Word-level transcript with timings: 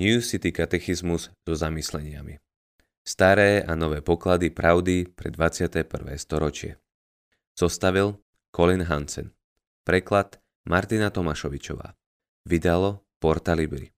New 0.00 0.24
City 0.24 0.56
katechizmus 0.56 1.28
so 1.44 1.52
zamysleniami. 1.52 2.40
Staré 3.04 3.60
a 3.60 3.76
nové 3.76 4.00
poklady 4.00 4.48
pravdy 4.48 5.04
pre 5.12 5.28
21. 5.28 5.84
storočie. 6.16 6.80
Zostavil 7.52 8.16
Colin 8.56 8.88
Hansen. 8.88 9.36
Preklad 9.84 10.40
Martina 10.64 11.12
Tomašovičová. 11.12 11.92
Vydalo 12.48 13.04
Porta 13.20 13.52
Libri. 13.52 13.92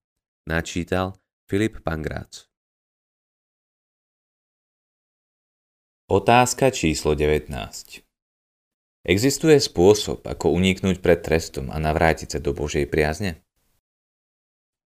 Načítal 0.50 1.14
Filip 1.46 1.78
Pangrác. 1.86 2.50
Otázka 6.10 6.74
číslo 6.74 7.14
19. 7.14 7.54
Existuje 9.06 9.62
spôsob, 9.62 10.26
ako 10.26 10.58
uniknúť 10.58 10.98
pred 10.98 11.22
trestom 11.22 11.70
a 11.70 11.78
navrátiť 11.78 12.34
sa 12.34 12.38
do 12.42 12.50
Božej 12.50 12.90
priazne? 12.90 13.46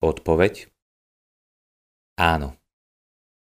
Odpoveď 0.05 0.69
Áno. 2.19 2.59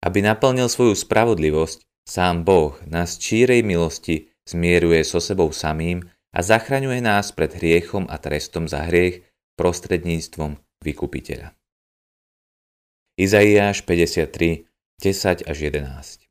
Aby 0.05 0.21
naplnil 0.21 0.69
svoju 0.69 0.93
spravodlivosť, 0.93 1.81
sám 2.05 2.45
Boh 2.45 2.77
nás 2.85 3.17
čírej 3.17 3.65
milosti 3.65 4.29
zmieruje 4.45 5.01
so 5.01 5.17
sebou 5.17 5.49
samým 5.49 6.05
a 6.29 6.39
zachraňuje 6.45 7.01
nás 7.01 7.33
pred 7.33 7.49
hriechom 7.57 8.05
a 8.05 8.21
trestom 8.21 8.69
za 8.69 8.85
hriech 8.85 9.25
prostredníctvom 9.57 10.61
vykupiteľa. 10.85 11.57
Izaiáš 13.19 13.83
53, 13.83 14.69
10 15.03 15.49
až 15.49 15.57
11 15.59 16.29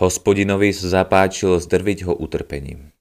Hospodinovi 0.00 0.72
sa 0.72 1.04
zapáčilo 1.04 1.56
zdrviť 1.56 2.08
ho 2.08 2.12
utrpením. 2.12 2.92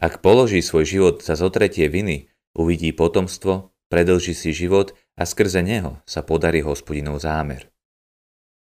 Ak 0.00 0.24
položí 0.24 0.64
svoj 0.64 0.88
život 0.88 1.16
za 1.20 1.36
zotretie 1.36 1.92
viny, 1.92 2.32
uvidí 2.56 2.92
potomstvo, 2.96 3.69
predlží 3.90 4.32
si 4.32 4.54
život 4.54 4.94
a 5.18 5.26
skrze 5.26 5.60
neho 5.60 5.98
sa 6.06 6.22
podarí 6.22 6.62
hospodinov 6.62 7.20
zámer. 7.20 7.68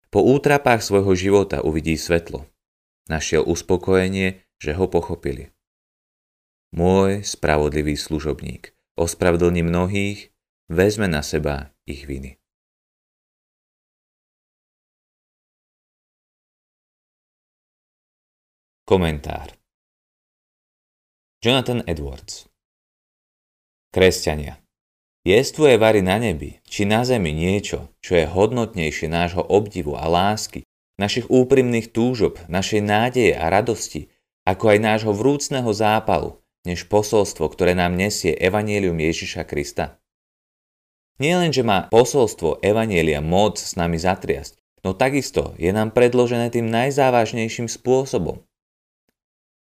Po 0.10 0.26
útrapách 0.26 0.82
svojho 0.82 1.14
života 1.14 1.62
uvidí 1.62 1.94
svetlo. 1.94 2.50
Našiel 3.08 3.46
uspokojenie, 3.46 4.42
že 4.58 4.74
ho 4.74 4.90
pochopili. 4.90 5.54
Môj 6.74 7.22
spravodlivý 7.26 7.94
služobník 7.94 8.74
ospravedlní 9.00 9.64
mnohých, 9.64 10.36
vezme 10.68 11.08
na 11.08 11.24
seba 11.24 11.72
ich 11.88 12.04
viny. 12.04 12.36
Komentár 18.84 19.56
Jonathan 21.40 21.86
Edwards 21.88 22.50
Kresťania 23.94 24.60
Jestvuje 25.30 25.78
vary 25.78 26.02
na 26.02 26.18
nebi, 26.18 26.58
či 26.66 26.90
na 26.90 27.06
zemi 27.06 27.30
niečo, 27.30 27.94
čo 28.02 28.18
je 28.18 28.26
hodnotnejšie 28.26 29.06
nášho 29.14 29.46
obdivu 29.46 29.94
a 29.94 30.10
lásky, 30.10 30.66
našich 30.98 31.30
úprimných 31.30 31.94
túžob, 31.94 32.42
našej 32.50 32.82
nádeje 32.82 33.38
a 33.38 33.46
radosti, 33.54 34.10
ako 34.50 34.74
aj 34.74 34.80
nášho 34.82 35.14
vrúcného 35.14 35.70
zápalu, 35.70 36.42
než 36.66 36.90
posolstvo, 36.90 37.46
ktoré 37.46 37.78
nám 37.78 37.94
nesie 37.94 38.34
Evangelium 38.34 38.98
Ježiša 38.98 39.46
Krista? 39.46 40.02
Nie 41.22 41.38
len, 41.38 41.54
že 41.54 41.62
má 41.62 41.86
posolstvo 41.94 42.66
Evanielia 42.66 43.22
moc 43.22 43.62
s 43.62 43.78
nami 43.78 44.02
zatriasť, 44.02 44.82
no 44.82 44.98
takisto 44.98 45.54
je 45.62 45.70
nám 45.70 45.94
predložené 45.94 46.50
tým 46.50 46.74
najzávažnejším 46.74 47.70
spôsobom. 47.70 48.42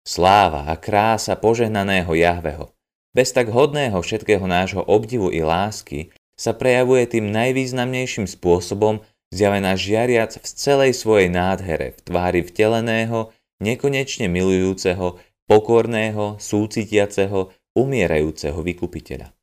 Sláva 0.01 0.65
a 0.65 0.73
krása 0.81 1.37
požehnaného 1.37 2.09
Jahveho– 2.17 2.73
bez 3.15 3.33
tak 3.33 3.49
hodného 3.49 3.97
všetkého 3.99 4.45
nášho 4.45 4.85
obdivu 4.85 5.33
i 5.33 5.41
lásky 5.41 6.13
sa 6.39 6.55
prejavuje 6.55 7.19
tým 7.19 7.33
najvýznamnejším 7.33 8.29
spôsobom 8.29 9.03
zjavená 9.33 9.75
žiariac 9.75 10.39
v 10.39 10.45
celej 10.45 10.91
svojej 10.97 11.29
nádhere 11.29 11.97
v 11.97 11.99
tvári 12.05 12.41
vteleného, 12.45 13.33
nekonečne 13.59 14.31
milujúceho, 14.31 15.19
pokorného, 15.49 16.37
súcitiaceho, 16.39 17.51
umierajúceho 17.75 18.59
vykupiteľa. 18.61 19.33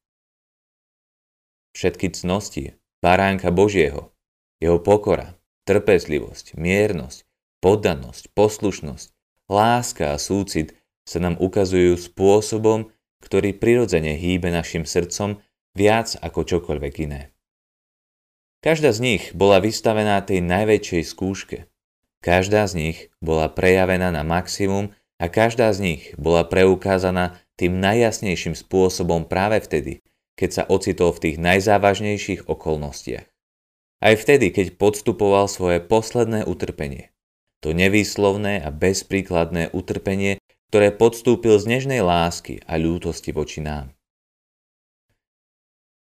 Všetky 1.77 2.17
cnosti, 2.17 2.81
baránka 3.05 3.53
Božieho, 3.53 4.17
jeho 4.63 4.81
pokora, 4.81 5.37
trpezlivosť, 5.69 6.57
miernosť, 6.57 7.29
poddanosť, 7.61 8.33
poslušnosť, 8.33 9.07
láska 9.53 10.17
a 10.17 10.19
súcit 10.19 10.73
sa 11.05 11.21
nám 11.21 11.37
ukazujú 11.37 12.01
spôsobom, 12.01 12.89
ktorý 13.27 13.59
prirodzene 13.59 14.15
hýbe 14.15 14.55
našim 14.55 14.87
srdcom 14.87 15.43
viac 15.75 16.15
ako 16.23 16.47
čokoľvek 16.47 16.95
iné. 17.11 17.35
Každá 18.63 18.95
z 18.95 19.03
nich 19.03 19.23
bola 19.35 19.59
vystavená 19.59 20.23
tej 20.23 20.47
najväčšej 20.47 21.03
skúške. 21.03 21.59
Každá 22.23 22.67
z 22.71 22.73
nich 22.79 22.99
bola 23.19 23.51
prejavená 23.51 24.15
na 24.15 24.23
maximum 24.23 24.95
a 25.19 25.27
každá 25.27 25.71
z 25.75 25.79
nich 25.83 26.03
bola 26.19 26.47
preukázaná 26.47 27.39
tým 27.59 27.83
najjasnejším 27.83 28.55
spôsobom 28.55 29.27
práve 29.27 29.59
vtedy, 29.63 30.07
keď 30.39 30.51
sa 30.51 30.63
ocitol 30.67 31.11
v 31.15 31.23
tých 31.31 31.37
najzávažnejších 31.43 32.47
okolnostiach. 32.47 33.27
Aj 33.97 34.15
vtedy, 34.15 34.53
keď 34.53 34.77
podstupoval 34.77 35.49
svoje 35.49 35.81
posledné 35.81 36.45
utrpenie. 36.45 37.11
To 37.65 37.73
nevýslovné 37.73 38.61
a 38.61 38.69
bezpríkladné 38.69 39.73
utrpenie, 39.73 40.37
ktoré 40.71 40.95
podstúpil 40.95 41.57
z 41.59 41.65
nežnej 41.67 42.03
lásky 42.03 42.63
a 42.67 42.79
ľútosti 42.81 43.31
voči 43.31 43.63
nám. 43.63 43.97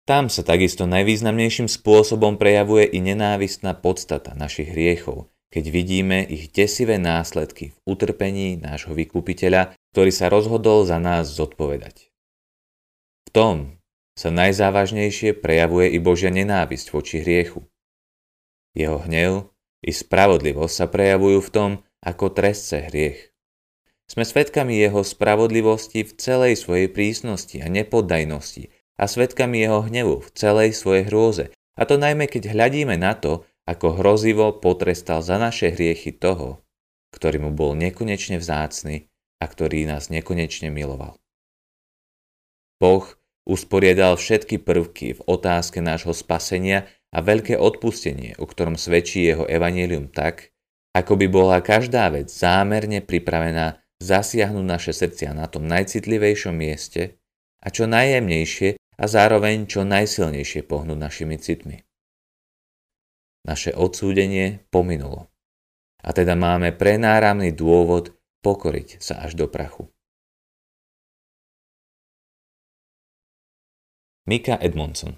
Tam 0.08 0.32
sa 0.32 0.40
takisto 0.40 0.88
najvýznamnejším 0.88 1.68
spôsobom 1.68 2.40
prejavuje 2.40 2.88
i 2.88 2.98
nenávistná 3.04 3.76
podstata 3.76 4.32
našich 4.32 4.72
hriechov, 4.72 5.28
keď 5.52 5.64
vidíme 5.68 6.24
ich 6.24 6.48
desivé 6.48 6.96
následky 6.96 7.76
v 7.76 7.78
utrpení 7.84 8.56
nášho 8.56 8.96
vykúpiteľa, 8.96 9.76
ktorý 9.92 10.10
sa 10.12 10.32
rozhodol 10.32 10.88
za 10.88 10.96
nás 10.96 11.28
zodpovedať. 11.28 12.08
V 13.28 13.30
tom 13.36 13.56
sa 14.16 14.32
najzávažnejšie 14.32 15.36
prejavuje 15.36 15.92
i 15.92 15.98
Božia 16.00 16.32
nenávisť 16.32 16.86
voči 16.90 17.20
hriechu. 17.20 17.68
Jeho 18.72 19.04
hnev 19.04 19.52
i 19.84 19.92
spravodlivosť 19.92 20.74
sa 20.74 20.86
prejavujú 20.88 21.38
v 21.44 21.52
tom, 21.52 21.70
ako 22.00 22.32
trestce 22.32 22.88
hriech. 22.88 23.30
Sme 24.08 24.24
svedkami 24.24 24.80
jeho 24.80 25.04
spravodlivosti 25.04 26.00
v 26.00 26.12
celej 26.16 26.56
svojej 26.64 26.88
prísnosti 26.88 27.60
a 27.60 27.68
nepoddajnosti 27.68 28.72
a 28.96 29.04
svedkami 29.04 29.60
jeho 29.60 29.84
hnevu 29.84 30.24
v 30.24 30.28
celej 30.32 30.72
svojej 30.72 31.12
hrôze. 31.12 31.44
A 31.76 31.84
to 31.84 32.00
najmä 32.00 32.24
keď 32.24 32.56
hľadíme 32.56 32.96
na 32.96 33.12
to, 33.12 33.44
ako 33.68 34.00
hrozivo 34.00 34.56
potrestal 34.56 35.20
za 35.20 35.36
naše 35.36 35.68
hriechy 35.76 36.16
toho, 36.16 36.64
ktorý 37.12 37.44
mu 37.44 37.50
bol 37.52 37.76
nekonečne 37.76 38.40
vzácny 38.40 39.12
a 39.38 39.44
ktorý 39.44 39.84
nás 39.84 40.08
nekonečne 40.08 40.72
miloval. 40.72 41.20
Boh 42.80 43.04
usporiadal 43.44 44.16
všetky 44.16 44.64
prvky 44.64 45.20
v 45.20 45.24
otázke 45.28 45.84
nášho 45.84 46.16
spasenia 46.16 46.88
a 47.12 47.20
veľké 47.20 47.60
odpustenie, 47.60 48.40
o 48.40 48.48
ktorom 48.48 48.80
svedčí 48.80 49.28
jeho 49.28 49.44
evanelium 49.44 50.08
tak, 50.08 50.52
ako 50.96 51.20
by 51.20 51.26
bola 51.28 51.60
každá 51.60 52.08
vec 52.08 52.32
zámerne 52.32 53.04
pripravená 53.04 53.80
zasiahnuť 53.98 54.64
naše 54.64 54.92
srdcia 54.94 55.34
na 55.34 55.50
tom 55.50 55.66
najcitlivejšom 55.66 56.54
mieste 56.54 57.18
a 57.58 57.68
čo 57.70 57.90
najjemnejšie 57.90 58.78
a 58.78 59.04
zároveň 59.06 59.66
čo 59.66 59.82
najsilnejšie 59.86 60.66
pohnúť 60.66 60.98
našimi 60.98 61.36
citmi. 61.38 61.82
Naše 63.46 63.74
odsúdenie 63.74 64.66
pominulo. 64.70 65.30
A 66.02 66.14
teda 66.14 66.38
máme 66.38 66.74
prenáramný 66.74 67.50
dôvod 67.54 68.14
pokoriť 68.42 69.02
sa 69.02 69.22
až 69.26 69.34
do 69.34 69.50
prachu. 69.50 69.90
Mika 74.28 74.60
Edmondson 74.60 75.16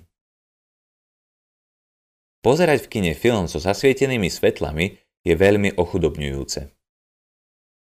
Pozerať 2.40 2.86
v 2.86 2.88
kine 2.88 3.12
film 3.12 3.44
so 3.50 3.60
zasvietenými 3.60 4.32
svetlami 4.32 4.96
je 5.26 5.34
veľmi 5.36 5.76
ochudobňujúce. 5.76 6.79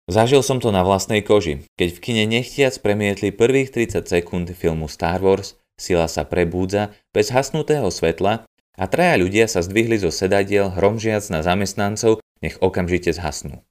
Zažil 0.03 0.44
som 0.44 0.59
to 0.59 0.67
na 0.75 0.83
vlastnej 0.83 1.23
koži, 1.23 1.63
keď 1.79 1.89
v 1.95 2.00
kine 2.03 2.23
nechtiac 2.27 2.75
premietli 2.83 3.31
prvých 3.31 3.71
30 3.71 4.03
sekúnd 4.03 4.51
filmu 4.51 4.91
Star 4.91 5.23
Wars, 5.23 5.55
sila 5.79 6.11
sa 6.11 6.27
prebúdza 6.27 6.91
bez 7.15 7.31
hasnutého 7.31 7.88
svetla 7.88 8.44
a 8.75 8.83
traja 8.91 9.15
ľudia 9.15 9.47
sa 9.47 9.63
zdvihli 9.63 9.95
zo 10.03 10.11
sedadiel 10.11 10.75
hromžiac 10.75 11.23
na 11.31 11.39
zamestnancov, 11.39 12.19
nech 12.44 12.59
okamžite 12.59 13.15
zhasnú. 13.15 13.63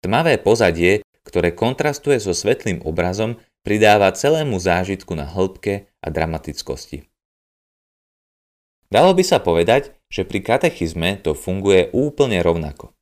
Tmavé 0.00 0.40
pozadie, 0.40 1.04
ktoré 1.28 1.52
kontrastuje 1.52 2.16
so 2.16 2.32
svetlým 2.32 2.80
obrazom, 2.80 3.36
pridáva 3.60 4.08
celému 4.16 4.56
zážitku 4.56 5.12
na 5.12 5.28
hĺbke 5.28 5.90
a 6.00 6.08
dramatickosti. 6.08 7.04
Dalo 8.88 9.12
by 9.12 9.24
sa 9.26 9.42
povedať, 9.42 9.92
že 10.08 10.24
pri 10.24 10.40
katechizme 10.40 11.20
to 11.20 11.36
funguje 11.36 11.92
úplne 11.92 12.40
rovnako. 12.40 12.95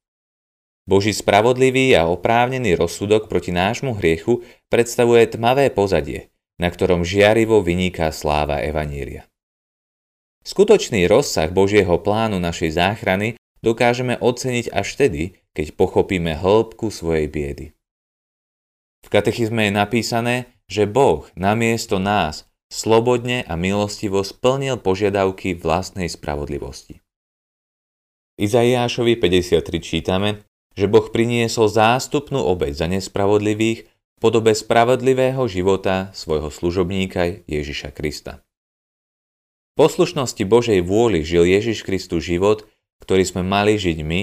Boží 0.85 1.17
spravodlivý 1.17 1.97
a 1.97 2.05
oprávnený 2.13 2.77
rozsudok 2.77 3.33
proti 3.33 3.57
nášmu 3.57 3.97
hriechu 3.97 4.45
predstavuje 4.69 5.25
tmavé 5.33 5.73
pozadie, 5.73 6.29
na 6.61 6.69
ktorom 6.69 7.01
žiarivo 7.03 7.65
vyniká 7.65 8.13
sláva 8.13 8.61
Evanília. 8.61 9.25
Skutočný 10.45 11.09
rozsah 11.09 11.49
Božieho 11.49 11.97
plánu 12.05 12.37
našej 12.37 12.77
záchrany 12.77 13.41
dokážeme 13.65 14.21
oceniť 14.21 14.69
až 14.77 14.87
vtedy, 14.93 15.23
keď 15.57 15.73
pochopíme 15.73 16.37
hĺbku 16.37 16.93
svojej 16.93 17.33
biedy. 17.33 17.67
V 19.05 19.09
katechizme 19.09 19.69
je 19.69 19.73
napísané, 19.73 20.35
že 20.69 20.85
Boh 20.85 21.25
namiesto 21.33 21.97
nás 21.97 22.45
slobodne 22.69 23.41
a 23.49 23.57
milostivo 23.57 24.21
splnil 24.21 24.77
požiadavky 24.81 25.57
vlastnej 25.57 26.13
spravodlivosti. 26.13 27.01
Izaiášovi 28.37 29.17
53 29.17 29.65
čítame, 29.81 30.45
že 30.75 30.91
Boh 30.91 31.07
priniesol 31.11 31.71
zástupnú 31.71 32.43
obeď 32.43 32.73
za 32.75 32.87
nespravodlivých 32.91 33.87
v 33.87 34.19
podobe 34.19 34.55
spravodlivého 34.55 35.43
života 35.47 36.11
svojho 36.15 36.51
služobníka 36.51 37.47
Ježiša 37.47 37.95
Krista. 37.95 38.43
V 39.75 39.87
poslušnosti 39.87 40.43
Božej 40.47 40.87
vôli 40.87 41.27
žil 41.27 41.47
Ježiš 41.51 41.83
Kristus 41.83 42.23
život, 42.23 42.67
ktorý 43.03 43.27
sme 43.27 43.43
mali 43.43 43.75
žiť 43.75 43.99
my 44.07 44.23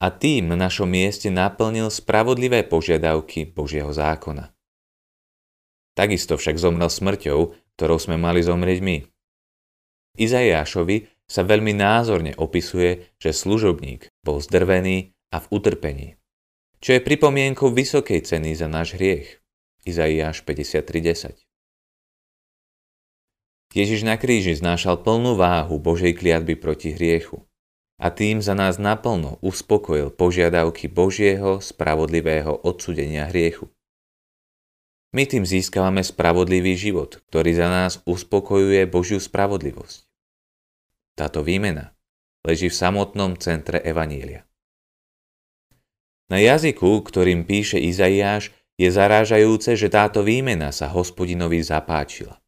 a 0.00 0.06
tým 0.12 0.52
na 0.52 0.56
našom 0.56 0.88
mieste 0.88 1.28
naplnil 1.32 1.88
spravodlivé 1.88 2.64
požiadavky 2.68 3.48
Božieho 3.48 3.92
zákona. 3.92 4.52
Takisto 5.96 6.40
však 6.40 6.56
zomrel 6.56 6.88
smrťou, 6.88 7.40
ktorou 7.76 7.98
sme 8.00 8.16
mali 8.16 8.40
zomrieť 8.40 8.80
my. 8.80 8.96
Izajášovi 10.20 11.08
sa 11.28 11.46
veľmi 11.46 11.76
názorne 11.76 12.32
opisuje, 12.36 13.12
že 13.16 13.36
služobník 13.36 14.08
bol 14.24 14.40
zdrvený 14.40 15.16
a 15.30 15.38
v 15.38 15.46
utrpení, 15.54 16.08
čo 16.82 16.98
je 16.98 17.00
pripomienkou 17.00 17.70
vysokej 17.70 18.26
ceny 18.26 18.58
za 18.58 18.66
náš 18.66 18.98
hriech. 18.98 19.38
Izaiáš 19.86 20.44
53.10 20.44 21.40
Ježiš 23.70 24.02
na 24.02 24.18
kríži 24.18 24.58
znášal 24.58 25.00
plnú 25.00 25.38
váhu 25.38 25.78
Božej 25.78 26.18
kliatby 26.18 26.58
proti 26.58 26.92
hriechu 26.92 27.46
a 28.02 28.10
tým 28.10 28.42
za 28.42 28.58
nás 28.58 28.82
naplno 28.82 29.38
uspokojil 29.44 30.10
požiadavky 30.10 30.90
Božieho 30.90 31.62
spravodlivého 31.62 32.66
odsudenia 32.66 33.30
hriechu. 33.30 33.70
My 35.14 35.26
tým 35.26 35.46
získavame 35.46 36.02
spravodlivý 36.02 36.74
život, 36.74 37.22
ktorý 37.30 37.50
za 37.54 37.68
nás 37.70 37.92
uspokojuje 38.06 38.88
Božiu 38.90 39.22
spravodlivosť. 39.22 40.06
Táto 41.14 41.46
výmena 41.46 41.94
leží 42.42 42.72
v 42.72 42.78
samotnom 42.78 43.36
centre 43.38 43.78
Evanília. 43.84 44.49
Na 46.30 46.38
jazyku, 46.38 47.02
ktorým 47.02 47.42
píše 47.42 47.82
Izaiáš, 47.82 48.54
je 48.78 48.88
zarážajúce, 48.88 49.74
že 49.74 49.90
táto 49.90 50.22
výmena 50.22 50.70
sa 50.70 50.88
hospodinovi 50.88 51.60
zapáčila. 51.60 52.38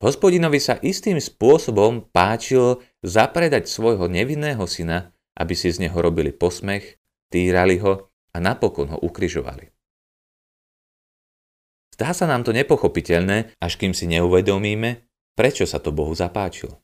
Hospodinovi 0.00 0.58
sa 0.58 0.78
istým 0.82 1.18
spôsobom 1.18 2.08
páčilo 2.10 2.82
zapredať 3.02 3.70
svojho 3.70 4.06
nevinného 4.10 4.64
syna, 4.66 5.14
aby 5.38 5.54
si 5.54 5.70
z 5.70 5.86
neho 5.86 5.98
robili 5.98 6.34
posmech, 6.34 6.98
týrali 7.30 7.78
ho 7.82 8.10
a 8.32 8.36
napokon 8.38 8.90
ho 8.94 8.98
ukryžovali. 9.02 9.70
Zdá 11.92 12.16
sa 12.16 12.26
nám 12.26 12.42
to 12.42 12.56
nepochopiteľné, 12.56 13.58
až 13.60 13.72
kým 13.78 13.92
si 13.92 14.08
neuvedomíme, 14.08 15.06
prečo 15.36 15.68
sa 15.68 15.78
to 15.78 15.92
Bohu 15.92 16.16
zapáčilo. 16.16 16.82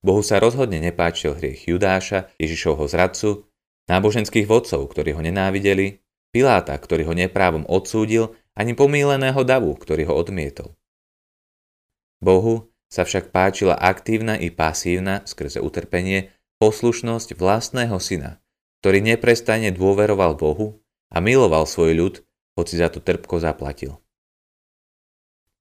Bohu 0.00 0.24
sa 0.24 0.40
rozhodne 0.40 0.80
nepáčil 0.80 1.36
hriech 1.36 1.68
Judáša, 1.68 2.32
Ježišovho 2.40 2.88
zradcu, 2.88 3.44
náboženských 3.88 4.48
vodcov, 4.48 4.88
ktorí 4.88 5.12
ho 5.12 5.20
nenávideli, 5.20 6.00
Piláta, 6.30 6.78
ktorý 6.78 7.10
ho 7.10 7.14
neprávom 7.14 7.66
odsúdil, 7.66 8.38
ani 8.54 8.78
pomíleného 8.78 9.42
davu, 9.42 9.74
ktorý 9.74 10.06
ho 10.06 10.14
odmietol. 10.14 10.78
Bohu 12.22 12.70
sa 12.86 13.02
však 13.02 13.34
páčila 13.34 13.74
aktívna 13.74 14.38
i 14.38 14.50
pasívna, 14.50 15.26
skrze 15.26 15.58
utrpenie, 15.58 16.30
poslušnosť 16.62 17.34
vlastného 17.34 17.98
syna, 17.98 18.38
ktorý 18.82 19.02
neprestane 19.02 19.74
dôveroval 19.74 20.38
Bohu 20.38 20.78
a 21.10 21.18
miloval 21.18 21.66
svoj 21.66 21.98
ľud, 21.98 22.14
hoci 22.54 22.78
za 22.78 22.92
to 22.92 23.02
trpko 23.02 23.42
zaplatil. 23.42 23.98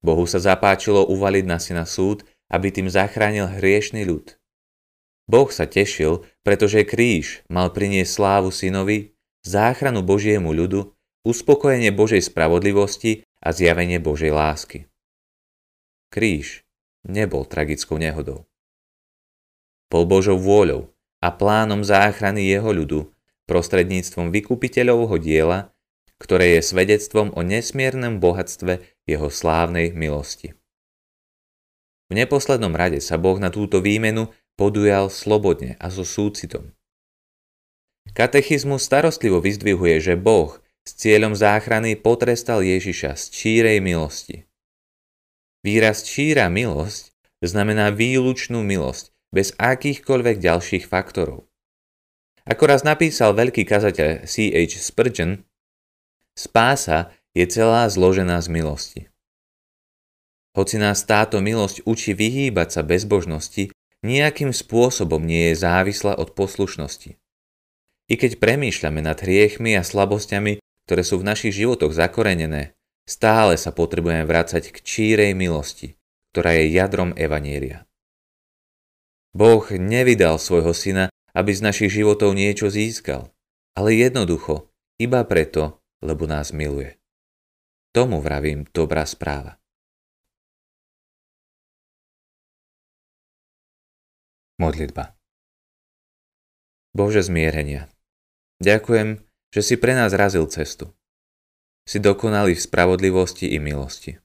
Bohu 0.06 0.24
sa 0.30 0.38
zapáčilo 0.38 1.08
uvaliť 1.10 1.46
na 1.50 1.58
syna 1.58 1.84
súd 1.90 2.24
aby 2.50 2.74
tým 2.74 2.90
zachránil 2.90 3.48
hriešný 3.48 4.04
ľud. 4.06 4.36
Boh 5.30 5.50
sa 5.54 5.70
tešil, 5.70 6.26
pretože 6.42 6.82
kríž 6.82 7.46
mal 7.46 7.70
priniesť 7.70 8.10
slávu 8.10 8.50
synovi, 8.50 9.14
záchranu 9.46 10.02
Božiemu 10.02 10.50
ľudu, 10.50 10.90
uspokojenie 11.22 11.94
Božej 11.94 12.26
spravodlivosti 12.26 13.24
a 13.38 13.54
zjavenie 13.54 14.02
Božej 14.02 14.34
lásky. 14.34 14.90
Kríž 16.10 16.66
nebol 17.06 17.46
tragickou 17.46 18.02
nehodou. 18.02 18.50
Bol 19.94 20.10
Božou 20.10 20.42
vôľou 20.42 20.90
a 21.22 21.30
plánom 21.30 21.86
záchrany 21.86 22.50
jeho 22.50 22.74
ľudu 22.74 23.14
prostredníctvom 23.46 24.30
vykupiteľovho 24.30 25.18
diela, 25.22 25.74
ktoré 26.22 26.60
je 26.60 26.70
svedectvom 26.70 27.34
o 27.34 27.42
nesmiernom 27.42 28.22
bohatstve 28.22 28.82
jeho 29.08 29.30
slávnej 29.32 29.96
milosti. 29.96 30.59
V 32.10 32.18
neposlednom 32.18 32.74
rade 32.74 32.98
sa 33.06 33.22
Boh 33.22 33.38
na 33.38 33.54
túto 33.54 33.86
výmenu 33.86 34.34
podujal 34.58 35.14
slobodne 35.14 35.78
a 35.78 35.94
so 35.94 36.02
súcitom. 36.02 36.74
Katechizmus 38.18 38.82
starostlivo 38.82 39.38
vyzdvihuje, 39.38 40.02
že 40.02 40.14
Boh 40.18 40.58
s 40.82 40.98
cieľom 40.98 41.38
záchrany 41.38 41.94
potrestal 41.94 42.66
Ježiša 42.66 43.14
z 43.14 43.24
čírej 43.30 43.78
milosti. 43.78 44.50
Výraz 45.62 46.02
číra 46.02 46.50
milosť 46.50 47.14
znamená 47.46 47.94
výlučnú 47.94 48.66
milosť 48.66 49.14
bez 49.30 49.54
akýchkoľvek 49.62 50.42
ďalších 50.42 50.90
faktorov. 50.90 51.46
Ako 52.50 52.64
raz 52.66 52.82
napísal 52.82 53.38
veľký 53.38 53.62
kazateľ 53.62 54.26
C.H. 54.26 54.82
Spurgeon, 54.82 55.46
spása 56.34 57.14
je 57.38 57.46
celá 57.46 57.86
zložená 57.86 58.42
z 58.42 58.50
milosti. 58.50 59.02
Hoci 60.60 60.76
nás 60.76 61.08
táto 61.08 61.40
milosť 61.40 61.88
učí 61.88 62.12
vyhýbať 62.12 62.68
sa 62.76 62.82
bezbožnosti, 62.84 63.72
nejakým 64.04 64.52
spôsobom 64.52 65.24
nie 65.24 65.56
je 65.56 65.64
závislá 65.64 66.20
od 66.20 66.36
poslušnosti. 66.36 67.16
I 68.12 68.14
keď 68.20 68.44
premýšľame 68.44 69.00
nad 69.00 69.16
hriechmi 69.24 69.80
a 69.80 69.88
slabosťami, 69.88 70.60
ktoré 70.84 71.02
sú 71.08 71.24
v 71.24 71.28
našich 71.32 71.56
životoch 71.56 71.96
zakorenené, 71.96 72.76
stále 73.08 73.56
sa 73.56 73.72
potrebujeme 73.72 74.28
vrácať 74.28 74.76
k 74.76 74.78
čírej 74.84 75.32
milosti, 75.32 75.96
ktorá 76.36 76.60
je 76.60 76.76
jadrom 76.76 77.16
Evanielia. 77.16 77.88
Boh 79.32 79.64
nevydal 79.64 80.42
svojho 80.44 80.76
syna, 80.76 81.08
aby 81.32 81.56
z 81.56 81.62
našich 81.64 82.04
životov 82.04 82.36
niečo 82.36 82.68
získal, 82.68 83.32
ale 83.80 83.96
jednoducho, 83.96 84.68
iba 85.00 85.24
preto, 85.24 85.80
lebo 86.04 86.28
nás 86.28 86.52
miluje. 86.52 87.00
Tomu 87.96 88.20
vravím 88.20 88.68
dobrá 88.76 89.08
správa. 89.08 89.59
Modlitba 94.60 95.16
Bože 96.92 97.24
zmierenia, 97.24 97.88
ďakujem, 98.60 99.24
že 99.56 99.62
si 99.64 99.80
pre 99.80 99.96
nás 99.96 100.12
razil 100.12 100.44
cestu. 100.52 100.92
Si 101.88 102.04
dokonalý 102.04 102.60
v 102.60 102.66
spravodlivosti 102.68 103.56
i 103.56 103.58
milosti. 103.58 104.20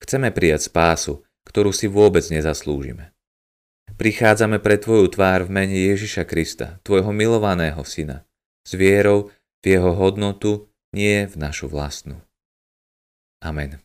Chceme 0.00 0.32
prijať 0.32 0.72
spásu, 0.72 1.20
ktorú 1.44 1.68
si 1.70 1.84
vôbec 1.84 2.24
nezaslúžime. 2.32 3.12
Prichádzame 3.94 4.58
pre 4.58 4.80
Tvoju 4.80 5.12
tvár 5.12 5.46
v 5.46 5.52
mene 5.52 5.76
Ježiša 5.76 6.24
Krista, 6.24 6.80
Tvojho 6.80 7.12
milovaného 7.12 7.84
Syna, 7.84 8.24
s 8.64 8.72
vierou 8.72 9.28
v 9.60 9.64
Jeho 9.68 9.92
hodnotu, 9.94 10.72
nie 10.96 11.28
v 11.28 11.34
našu 11.36 11.68
vlastnú. 11.68 12.24
Amen. 13.44 13.84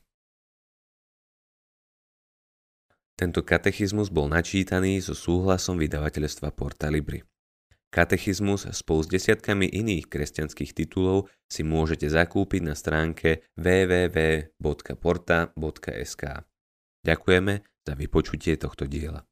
Tento 3.19 3.43
katechizmus 3.43 4.07
bol 4.15 4.31
načítaný 4.31 5.03
so 5.03 5.11
súhlasom 5.11 5.75
vydavateľstva 5.75 6.55
Porta 6.55 6.87
Libri. 6.87 7.19
Katechizmus 7.91 8.63
spolu 8.71 9.03
s 9.03 9.11
desiatkami 9.11 9.67
iných 9.67 10.07
kresťanských 10.07 10.71
titulov 10.71 11.27
si 11.51 11.67
môžete 11.67 12.07
zakúpiť 12.07 12.63
na 12.63 12.79
stránke 12.79 13.43
www.porta.sk. 13.59 14.63
Ďakujeme 17.03 17.53
za 17.83 17.93
vypočutie 17.99 18.55
tohto 18.55 18.87
diela. 18.87 19.27